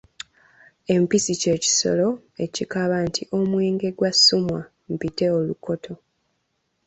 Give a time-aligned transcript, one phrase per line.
[0.93, 2.07] Empisi kye kisolo
[2.43, 4.61] ekikaaba nti "Omwenge gwa Ssuumwa,
[4.93, 5.93] mpite olukooto".